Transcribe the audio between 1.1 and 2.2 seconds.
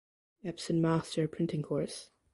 Printing Course.